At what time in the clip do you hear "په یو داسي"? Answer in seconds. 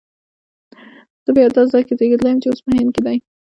1.33-1.69